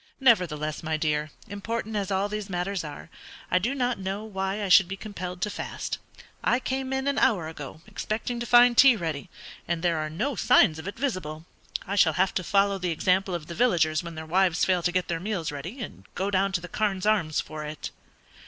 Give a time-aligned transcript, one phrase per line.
[0.19, 3.11] "Nevertheless, my dear, important as all these matters are,
[3.51, 5.99] I do not know why I should be compelled to fast.
[6.43, 9.29] I came in an hour ago, expecting to find tea ready,
[9.67, 11.45] and there are no signs of it visible.
[11.85, 14.91] I shall have to follow the example of the villagers when their wives fail to
[14.91, 17.91] get their meals ready, and go down to the 'Carne's Arms' for it."